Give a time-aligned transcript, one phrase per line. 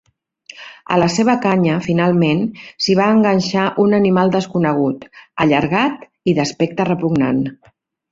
[0.93, 2.39] A la seva canya finalment
[2.85, 5.05] s'hi va enganxar un animal desconegut,
[5.45, 7.45] allargat i d'aspecte repugnant.